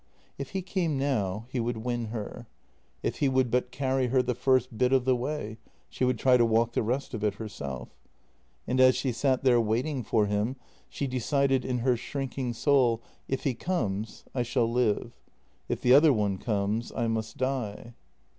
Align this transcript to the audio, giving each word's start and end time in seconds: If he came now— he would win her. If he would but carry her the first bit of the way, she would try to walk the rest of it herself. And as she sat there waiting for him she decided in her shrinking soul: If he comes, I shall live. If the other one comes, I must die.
If 0.39 0.49
he 0.57 0.63
came 0.63 0.97
now— 0.97 1.45
he 1.51 1.59
would 1.59 1.77
win 1.85 2.05
her. 2.05 2.47
If 3.03 3.17
he 3.19 3.29
would 3.29 3.51
but 3.51 3.69
carry 3.69 4.07
her 4.07 4.23
the 4.23 4.33
first 4.33 4.75
bit 4.75 4.91
of 4.91 5.05
the 5.05 5.15
way, 5.15 5.59
she 5.89 6.03
would 6.03 6.17
try 6.17 6.37
to 6.37 6.43
walk 6.43 6.73
the 6.73 6.81
rest 6.81 7.13
of 7.13 7.23
it 7.23 7.35
herself. 7.35 7.89
And 8.65 8.79
as 8.79 8.95
she 8.95 9.11
sat 9.11 9.43
there 9.43 9.61
waiting 9.61 10.01
for 10.01 10.25
him 10.25 10.55
she 10.89 11.05
decided 11.05 11.63
in 11.63 11.77
her 11.85 11.95
shrinking 11.95 12.53
soul: 12.53 13.03
If 13.27 13.43
he 13.43 13.53
comes, 13.53 14.23
I 14.33 14.41
shall 14.41 14.65
live. 14.71 15.11
If 15.69 15.81
the 15.81 15.93
other 15.93 16.11
one 16.11 16.39
comes, 16.39 16.91
I 16.95 17.05
must 17.05 17.37
die. 17.37 17.93